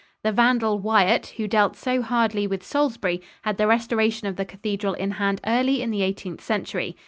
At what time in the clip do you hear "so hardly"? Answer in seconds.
1.75-2.47